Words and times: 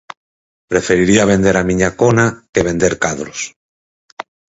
Preferiría 0.71 1.29
vender 1.33 1.55
a 1.57 1.67
miña 1.69 1.89
cona 2.01 2.25
que 2.53 2.65
vender 2.69 2.93
cadros. 3.03 3.39